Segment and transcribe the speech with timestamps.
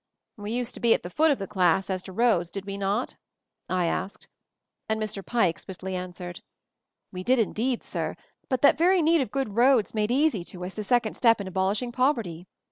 [0.35, 2.75] "We used to be at the foot of the class as to roads, did we
[2.75, 3.17] not?"
[3.69, 4.27] I asked;
[4.89, 5.23] and Mr.
[5.23, 6.41] Pike swiftly answered:
[7.11, 8.15] "We did, indeed, sir.
[8.49, 11.47] But that very need of good roads made easy to us the second step in
[11.47, 12.47] abolishing poverty.